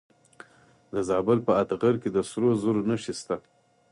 د 0.93 0.95
زابل 1.09 1.37
په 1.47 1.51
اتغر 1.61 1.95
کې 2.01 2.09
د 2.13 2.17
سرو 2.29 2.49
زرو 2.61 2.81
نښې 2.89 3.13
شته. 3.19 3.35